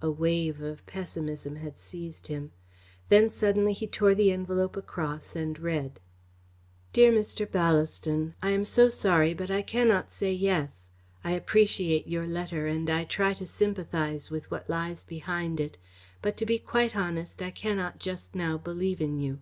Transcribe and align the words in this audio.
A 0.00 0.10
wave 0.10 0.62
of 0.62 0.86
pessimism 0.86 1.56
had 1.56 1.76
seized 1.78 2.28
him. 2.28 2.50
Then 3.10 3.24
he 3.24 3.28
suddenly 3.28 3.74
tore 3.74 4.14
the 4.14 4.32
envelope 4.32 4.74
across 4.74 5.36
and 5.36 5.58
read: 5.58 6.00
DEAR 6.94 7.12
MR. 7.12 7.50
BALLASTON, 7.50 8.34
I 8.42 8.52
am 8.52 8.64
so 8.64 8.88
sorry 8.88 9.34
but 9.34 9.50
I 9.50 9.60
cannot 9.60 10.10
say 10.10 10.32
"yes." 10.32 10.88
I 11.22 11.32
appreciate 11.32 12.08
your 12.08 12.26
letter 12.26 12.66
and 12.66 12.88
I 12.88 13.04
try 13.04 13.34
to 13.34 13.44
sympathise 13.46 14.30
with 14.30 14.50
what 14.50 14.70
lies 14.70 15.04
behind 15.04 15.60
it, 15.60 15.76
but, 16.22 16.38
to 16.38 16.46
be 16.46 16.58
quite 16.58 16.96
honest, 16.96 17.42
I 17.42 17.50
cannot 17.50 17.98
just 17.98 18.34
now 18.34 18.56
believe 18.56 19.02
in 19.02 19.18
you. 19.18 19.40